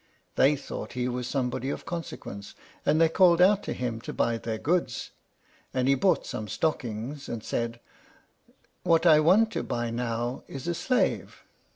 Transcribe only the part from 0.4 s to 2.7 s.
thought he was somebody of consequence,